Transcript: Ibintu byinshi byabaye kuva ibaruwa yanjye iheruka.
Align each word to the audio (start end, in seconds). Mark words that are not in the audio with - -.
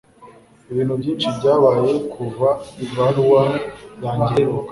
Ibintu 0.71 0.93
byinshi 1.01 1.27
byabaye 1.37 1.91
kuva 2.13 2.49
ibaruwa 2.83 3.41
yanjye 4.03 4.31
iheruka. 4.43 4.59